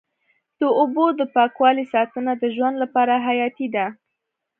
د 0.59 0.61
اوبو 0.79 1.05
د 1.19 1.21
پاکوالي 1.35 1.85
ساتنه 1.93 2.31
د 2.37 2.43
ژوند 2.55 2.75
لپاره 2.83 3.13
حیاتي 3.27 3.67
ده. 3.75 3.85